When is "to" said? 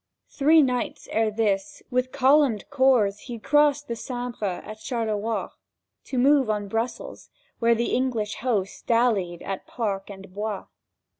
6.05-6.17